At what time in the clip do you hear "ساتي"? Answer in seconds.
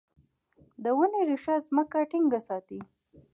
2.47-2.79